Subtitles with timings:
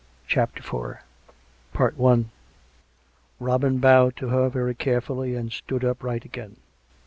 [0.25, 0.97] CHAPTER IV
[1.79, 2.23] I
[3.39, 6.55] Robin bowed to her very carefully, and stood upright again.